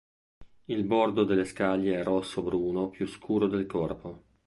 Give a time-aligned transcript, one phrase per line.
[0.65, 4.23] Il bordo delle scaglie è rosso bruno più scuro del corpo.